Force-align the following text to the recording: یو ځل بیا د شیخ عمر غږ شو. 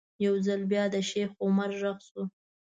یو 0.25 0.33
ځل 0.45 0.61
بیا 0.71 0.83
د 0.93 0.95
شیخ 1.09 1.29
عمر 1.45 1.69
غږ 1.81 1.97
شو. 2.07 2.23